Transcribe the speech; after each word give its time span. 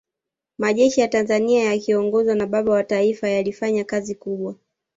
majeshi 0.57 1.01
ya 1.01 1.07
tanzania 1.07 1.63
yakiongozwa 1.71 2.35
na 2.35 2.45
baba 2.47 2.73
wa 2.73 2.83
taifa 2.83 3.29
yalifanya 3.29 3.83
kazi 3.83 4.15
kubwa 4.15 4.55